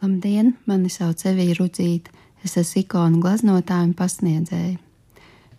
Labdien, 0.00 0.54
mani 0.64 0.88
sauc 0.88 1.20
Evija 1.28 1.52
Rudzīta, 1.58 2.08
es 2.40 2.54
esmu 2.56 2.80
ikonu 2.80 3.18
glaznotāja 3.20 3.84
un 3.84 3.90
pasniedzēja. 3.92 4.78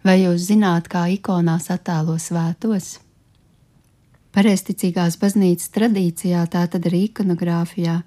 Vai 0.02 0.16
jūs 0.18 0.48
zināt, 0.48 0.88
kā 0.90 1.04
ikonās 1.14 1.68
attēlo 1.70 2.16
svētos? 2.18 2.96
Pareizticīgās 4.34 5.20
baznīcas 5.22 5.70
tradīcijā, 5.76 6.42
tā 6.50 6.64
tad 6.74 6.88
arī 6.90 7.04
ikonogrāfijā, 7.12 8.00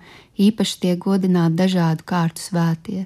īpaši 0.47 0.81
tiek 0.83 0.99
godināti 1.05 1.61
dažādu 1.61 2.07
kārtu 2.11 2.43
svētie. 2.43 3.05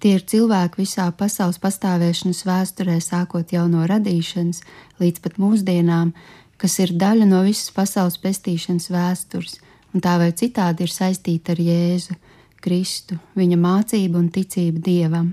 Tie 0.00 0.14
ir 0.16 0.24
cilvēki 0.24 0.80
visā 0.86 1.10
pasaules 1.20 1.60
pastāvēšanas 1.60 2.40
vēsturē, 2.48 2.96
sākot 3.04 3.52
jau 3.52 3.66
no 3.68 3.84
radīšanas 3.90 4.62
līdz 5.02 5.20
pat 5.26 5.36
mūsdienām, 5.42 6.14
kas 6.56 6.78
ir 6.80 6.96
daļa 6.96 7.28
no 7.28 7.42
visas 7.44 7.68
pasaules 7.76 8.16
pestīšanas 8.24 8.88
vēstures, 8.94 9.58
un 9.92 10.00
tā 10.00 10.16
vai 10.22 10.32
citādi 10.32 10.88
ir 10.88 10.96
saistīta 10.96 11.52
ar 11.52 11.60
Jēzu, 11.66 12.16
Kristu, 12.62 13.18
viņa 13.38 13.58
mācību 13.60 14.18
un 14.18 14.32
ticību 14.34 14.82
dievam. 14.82 15.32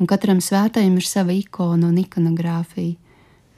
Un 0.00 0.08
katram 0.08 0.40
svētajam 0.40 0.96
ir 0.96 1.06
sava 1.06 1.34
ikona 1.36 1.90
un 1.90 1.98
ikonogrāfija. 2.00 2.96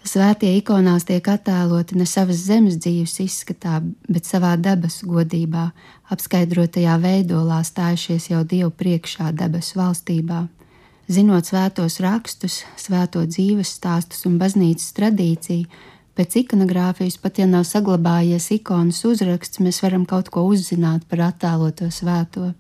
Svētie 0.03 0.49
ikonās 0.59 1.05
tiek 1.07 1.29
attēloti 1.31 1.95
ne 1.95 2.09
savas 2.11 2.41
zemes 2.49 2.75
dzīves 2.83 3.21
izskatā, 3.23 3.79
bet 4.11 4.27
savā 4.27 4.57
debesu 4.59 5.07
godībā, 5.07 5.69
apskaidrotajā 6.11 6.97
veidolā 6.99 7.61
stājušies 7.63 8.27
jau 8.33 8.43
Dievu 8.43 8.73
priekšā 8.75 9.31
debesu 9.39 9.79
valstībā. 9.79 10.41
Zinot 11.07 11.47
svētos 11.47 12.01
rakstus, 12.03 12.65
svēto 12.75 13.23
dzīves 13.31 13.77
stāstus 13.79 14.27
un 14.27 14.41
baznīcas 14.43 14.91
tradīciju, 14.99 15.71
pēc 16.19 16.37
ikonogrāfijas 16.43 17.21
pat 17.23 17.39
ja 17.39 17.47
nav 17.47 17.63
saglabājies 17.71 18.51
ikonas 18.59 19.05
uzraksts, 19.07 19.63
mēs 19.63 19.79
varam 19.87 20.03
kaut 20.07 20.35
ko 20.35 20.43
uzzināt 20.51 21.07
par 21.07 21.29
attēloto 21.31 21.93
svēto 21.95 22.51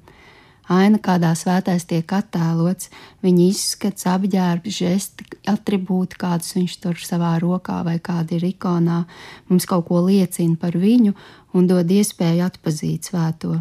aina, 0.72 0.98
kādā 1.02 1.32
svētais 1.38 1.84
tiek 1.88 2.12
attēlots, 2.16 2.90
viņa 3.24 3.44
izskats, 3.48 4.06
apģērbs, 4.10 4.78
žesti, 4.78 5.26
attribūti, 5.52 6.18
kādus 6.20 6.54
viņš 6.56 6.76
tur 6.82 7.00
savā 7.02 7.34
rokā 7.42 7.80
vai 7.86 7.98
kāda 8.02 8.38
ir 8.38 8.46
ikonā, 8.52 9.02
mums 9.50 9.68
kaut 9.68 9.86
ko 9.90 10.02
liecina 10.06 10.56
par 10.60 10.78
viņu 10.78 11.14
un 11.54 11.68
dod 11.70 11.90
iespēju 11.92 12.46
atpazīt 12.46 13.10
svēto. 13.10 13.60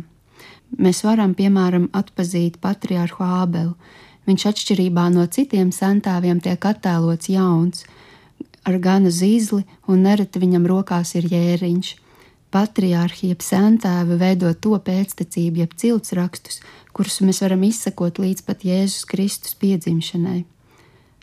Mēs 0.79 1.01
varam, 1.03 1.33
piemēram, 1.35 1.89
atpazīt 1.93 2.61
patriārhu 2.63 3.25
Ābelu. 3.25 3.73
Viņš 4.29 4.45
atšķirībā 4.51 5.09
no 5.11 5.25
citiem 5.27 5.73
centāviem 5.75 6.39
tiek 6.39 6.63
attēlots 6.63 7.27
jauns, 7.33 7.83
ar 8.63 8.77
gana 8.79 9.11
zīzli, 9.11 9.65
un 9.89 10.05
nereti 10.05 10.39
viņam 10.39 10.69
rokās 10.69 11.15
ir 11.19 11.27
jēriņš 11.31 11.95
patriārhi, 12.51 13.31
jeb 13.31 13.43
sentēvi 13.45 14.17
veido 14.19 14.51
to 14.53 14.77
pēctecību, 14.85 15.63
jeb 15.63 15.75
cilts 15.79 16.15
rakstus, 16.17 16.59
kurus 16.95 17.21
mēs 17.23 17.41
varam 17.43 17.63
izsekot 17.67 18.19
līdz 18.21 18.43
pat 18.47 18.65
Jēzus 18.67 19.07
Kristus 19.09 19.55
piedzimšanai. 19.61 20.43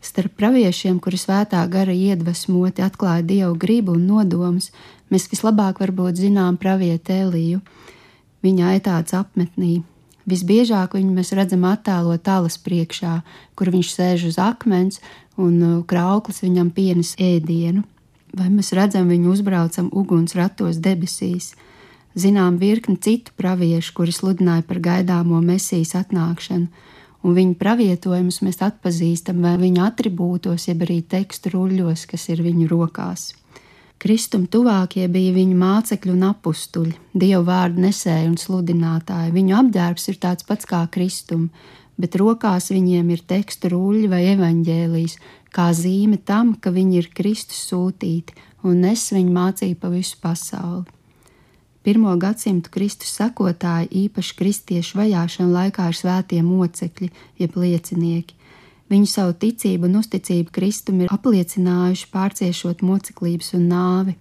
Starp 0.05 0.37
praviešiem, 0.39 1.01
kuri 1.03 1.19
svētā 1.19 1.61
gara 1.71 1.93
iedvesmoti 1.93 2.85
atklāja 2.87 3.25
dievu 3.27 3.57
gribu 3.59 3.97
un 3.99 4.07
nodomus, 4.07 4.71
mēs 5.11 5.27
vislabāk 5.31 5.83
varbūt 5.83 6.21
zinām 6.21 6.57
pravieti 6.61 7.19
Eliju, 7.25 7.61
viņa 8.47 8.73
aitāts 8.77 9.17
apmetnī. 9.19 9.83
Visbiežāk 10.29 10.95
viņu 10.95 11.15
mēs 11.17 11.33
redzam 11.35 11.65
attēlot 11.67 12.23
talas 12.23 12.61
priekšā, 12.63 13.21
kur 13.57 13.73
viņš 13.75 13.93
sēž 13.95 14.27
uz 14.29 14.39
akmens 14.39 15.01
un 15.41 15.55
uh, 15.63 15.79
krauklis 15.89 16.45
viņam 16.45 16.71
pienes 16.77 17.15
ēdienu 17.19 17.83
vai 18.37 18.51
mēs 18.53 18.73
redzam 18.77 19.09
viņu 19.11 19.33
uzbraucam 19.33 19.89
uguns 19.93 20.37
ratos 20.39 20.81
debesīs. 20.83 21.55
Zinām 22.19 22.59
virkni 22.59 22.97
citu 22.97 23.33
praviešu, 23.39 23.95
kuri 23.95 24.13
sludināja 24.13 24.65
par 24.67 24.81
gaidāmo 24.83 25.41
mesijas 25.45 25.95
atnākšanu, 26.01 26.69
un 27.23 27.35
viņu 27.37 27.59
pravietojumus 27.61 28.41
mēs 28.47 28.63
atpazīstam 28.65 29.43
vai 29.45 29.57
viņu 29.61 29.85
attribūtos, 29.87 30.69
jeb 30.71 30.87
arī 30.87 31.03
tekstu 31.03 31.53
ruļļos, 31.55 32.07
kas 32.11 32.29
ir 32.33 32.43
viņu 32.47 32.71
rokās. 32.71 33.33
Kristum 33.99 34.45
tuvākie 34.47 35.09
bija 35.11 35.33
viņa 35.35 35.57
mācekļi 35.59 36.13
un 36.13 36.29
apstuļi, 36.29 36.95
dievu 37.19 37.43
vārdu 37.49 37.83
nesēji 37.83 38.29
un 38.31 38.37
sludinātāji. 38.39 39.35
Viņu 39.35 39.57
apģērbs 39.59 40.07
ir 40.13 40.21
tāds 40.23 40.47
pats 40.47 40.69
kā 40.71 40.85
Kristum, 40.95 41.49
bet 41.99 42.15
rokās 42.21 42.71
viņiem 42.71 43.11
ir 43.11 43.25
tekstu 43.27 43.73
ruļļi 43.73 44.11
vai 44.13 44.21
evaņģēlijas, 44.37 45.19
kā 45.55 45.71
zīme 45.77 46.19
tam, 46.19 46.55
ka 46.55 46.73
viņi 46.75 47.03
ir 47.03 47.11
Kristus 47.15 47.65
sūtīti 47.71 48.37
un 48.67 48.81
nes 48.85 49.09
viņu 49.15 49.35
mācību 49.35 49.81
pa 49.83 49.91
visu 49.93 50.19
pasauli. 50.23 50.87
Pirmo 51.87 52.13
gadsimtu 52.21 52.69
Kristus 52.75 53.15
sekotāji, 53.17 53.89
īpaši 54.05 54.35
kristiešu 54.37 54.99
vajāšana 54.99 55.49
laikā, 55.55 55.87
ir 55.89 55.97
svētie 55.97 56.43
mocekļi, 56.45 57.09
jeb 57.41 57.57
liecinieki. 57.57 58.35
Viņu 58.93 59.09
savu 59.09 59.33
ticību 59.41 59.89
un 59.89 60.01
uzticību 60.01 60.53
Kristum 60.53 61.01
ir 61.05 61.13
apliecinājuši 61.13 62.09
pārciešot 62.13 62.85
moceklības 62.85 63.55
un 63.57 63.67
nāvi. 63.73 64.17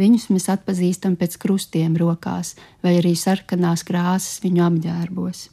Viņus 0.00 0.28
mēs 0.32 0.48
atpazīstam 0.52 1.16
pēc 1.20 1.36
krustiem 1.40 1.96
rokās 2.00 2.54
vai 2.84 2.98
arī 3.00 3.12
sarkanās 3.18 3.84
krāsas 3.84 4.40
viņu 4.44 4.64
apģērbos. 4.68 5.48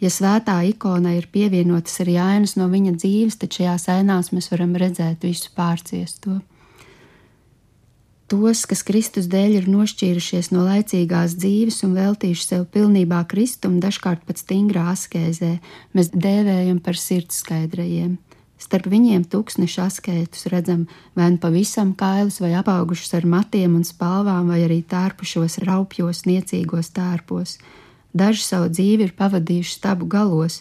Ja 0.00 0.08
svētā 0.08 0.56
ikona 0.64 1.12
ir 1.18 1.26
pievienotas 1.32 1.98
arī 2.00 2.16
ainas 2.20 2.56
no 2.56 2.70
viņa 2.72 2.94
dzīves, 2.96 3.36
tad 3.40 3.52
šajās 3.52 3.88
ainās 3.92 4.32
mēs 4.32 4.48
varam 4.52 4.72
redzēt 4.80 5.26
visu 5.28 5.52
pārciesto. 5.56 6.38
Tos, 8.30 8.62
kas 8.70 8.84
Kristus 8.86 9.26
dēļ 9.26 9.56
ir 9.58 9.64
nošķīrušies 9.66 10.52
no 10.54 10.62
laicīgās 10.62 11.34
dzīves 11.34 11.80
un 11.82 11.96
veltījuši 11.98 12.44
sev 12.46 12.68
pilnībā 12.70 13.24
Kristum, 13.28 13.80
dažkārt 13.82 14.22
pat 14.28 14.38
stingrā 14.38 14.86
askēzē, 14.92 15.56
mēs 15.98 16.12
dēvējam 16.14 16.78
par 16.84 16.94
sirds 16.94 17.42
skaidrajiem. 17.42 18.14
Starp 18.60 18.86
viņiem 18.92 19.24
tūkstneša 19.32 19.88
askētus 19.88 20.46
redzam 20.52 20.86
vai 21.18 21.30
nu 21.34 21.40
pavisam 21.42 21.90
kailus, 21.98 22.38
vai 22.44 22.52
apaugušus 22.60 23.16
ar 23.18 23.26
matiem 23.26 23.74
un 23.78 23.84
spalvām, 23.88 24.52
vai 24.52 24.62
arī 24.66 24.78
tērpušos 24.86 25.58
raupjos, 25.66 26.22
niecīgos 26.28 26.92
tērpos. 26.94 27.56
Daži 28.12 28.42
savu 28.42 28.70
dzīvi 28.72 29.06
ir 29.06 29.16
pavadījuši 29.18 29.76
stabu 29.76 30.08
galos, 30.10 30.60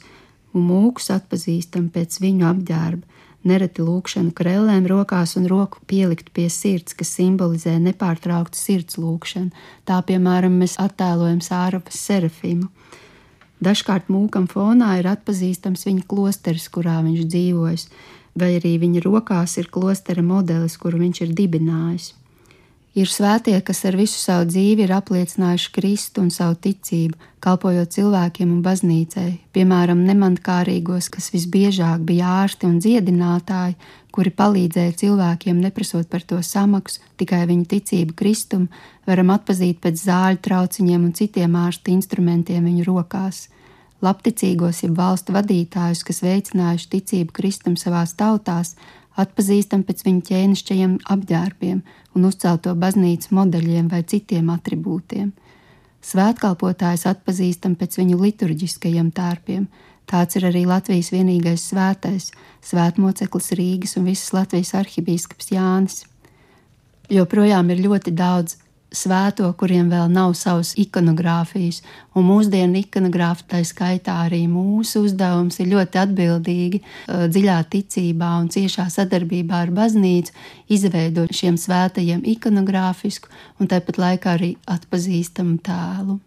un 0.53 0.67
mūkus 0.69 1.09
atpazīstam 1.13 1.89
pēc 1.93 2.19
viņu 2.21 2.45
apģērba, 2.49 3.19
nereti 3.49 3.85
lūkšanu 3.85 4.33
krellēm 4.35 4.85
rokās 4.89 5.35
un 5.39 5.47
roku 5.49 5.81
pielikt 5.89 6.29
pie 6.35 6.49
sirds, 6.53 6.93
kas 6.93 7.13
simbolizē 7.15 7.77
nepārtrauktu 7.81 8.59
sirds 8.59 8.99
lūkšanu. 8.99 9.49
Tā, 9.87 10.01
piemēram, 10.05 10.59
mēs 10.61 10.77
attēlojam 10.81 11.41
sārapas 11.45 11.97
serafimu. 11.97 12.69
Dažkārt 13.59 14.07
mūkam 14.11 14.45
fonā 14.47 14.93
ir 15.01 15.09
atpazīstams 15.11 15.83
viņa 15.87 16.05
klosteris, 16.07 16.69
kurā 16.71 16.99
viņš 17.03 17.25
dzīvojas, 17.27 17.89
vai 18.39 18.53
arī 18.59 18.77
viņa 18.79 19.03
rokās 19.03 19.57
ir 19.59 19.67
klostera 19.73 20.23
modelis, 20.23 20.77
kuru 20.79 21.01
viņš 21.01 21.25
ir 21.25 21.35
dibinājis. 21.35 22.13
Ir 22.99 23.07
svētie, 23.07 23.53
kas 23.63 23.85
ar 23.87 23.95
visu 23.95 24.17
savu 24.19 24.47
dzīvi 24.49 24.83
ir 24.83 24.91
apliecinājuši 24.91 25.69
Kristu 25.71 26.23
un 26.25 26.31
savu 26.35 26.57
ticību, 26.59 27.15
kalpojot 27.39 27.93
cilvēkiem 27.95 28.49
un 28.51 28.63
baznīcai, 28.65 29.29
piemēram, 29.55 30.01
nemantkārīgos, 30.09 31.07
kas 31.13 31.29
visbiežāk 31.31 32.03
bija 32.09 32.33
ārsti 32.41 32.67
un 32.67 32.81
dziedinātāji, 32.83 33.77
kuri 34.11 34.33
palīdzēja 34.41 34.97
cilvēkiem 35.03 35.61
neprasot 35.63 36.09
par 36.11 36.25
to 36.27 36.41
samaksu, 36.43 36.99
tikai 37.21 37.45
viņu 37.47 37.69
ticību 37.71 38.17
Kristum, 38.19 38.67
varam 39.07 39.31
atpazīt 39.37 39.79
pēc 39.79 40.03
zāļu 40.03 40.43
trauciņiem 40.49 41.05
un 41.05 41.15
citiem 41.15 41.55
ārstu 41.55 41.93
instrumentiem 41.95 42.67
viņu 42.67 42.89
rokās. 42.89 43.45
Labticīgos, 44.03 44.83
jeb 44.83 44.99
valstu 44.99 45.35
vadītājus, 45.35 46.03
kas 46.07 46.23
veicinājuši 46.23 46.91
ticību 46.97 47.35
Kristum 47.35 47.79
savās 47.79 48.15
tautās, 48.19 48.75
atpazīstam 49.19 49.83
pēc 49.87 50.03
viņa 50.05 50.25
ķēnišķajiem 50.29 50.95
apģērbiem 51.15 51.81
un 52.15 52.27
uzcelto 52.29 52.73
baznīcas 52.79 53.33
modeļiem 53.35 53.89
vai 53.91 54.01
citiem 54.07 54.51
attribūtiem. 54.53 55.31
Svētkalpotājs 56.05 57.05
atpazīstam 57.09 57.75
pēc 57.79 57.97
viņu 57.99 58.19
liturģiskajiem 58.21 59.11
tērpiem. 59.15 59.65
Tāds 60.09 60.39
ir 60.39 60.47
arī 60.47 60.63
Latvijas 60.65 61.11
vienīgais 61.13 61.67
svētais, 61.69 62.29
svētmoceklis 62.65 63.51
Rīgas 63.59 63.97
un 63.99 64.07
visas 64.09 64.31
Latvijas 64.33 64.73
arhibīskaps 64.79 65.51
Jānis. 65.53 65.99
Joprojām 67.09 67.69
ir 67.73 67.83
ļoti 67.83 68.13
daudz 68.15 68.58
svēto, 68.95 69.49
kuriem 69.57 69.89
vēl 69.91 70.09
nav 70.11 70.33
savas 70.37 70.73
ikonogrāfijas, 70.79 71.81
un 72.17 72.25
mūsdienu 72.27 72.81
ikonogrāfi, 72.83 73.45
tā 73.51 73.61
skaitā 73.67 74.15
arī 74.25 74.43
mūsu 74.51 75.03
uzdevums, 75.07 75.59
ir 75.61 75.71
ļoti 75.73 76.01
atbildīgi, 76.03 76.81
dziļā 77.07 77.59
ticībā 77.73 78.31
un 78.41 78.49
ciešā 78.53 78.89
sadarbībā 78.93 79.65
ar 79.65 79.73
baznīcu 79.75 80.33
izveidot 80.73 81.33
šiem 81.35 81.59
svētajiem 81.59 82.25
ikonogrāfisku 82.37 83.29
un 83.59 83.69
tāpat 83.69 84.01
laikā 84.01 84.35
arī 84.37 84.55
atpazīstamu 84.69 85.61
tēlu. 85.65 86.19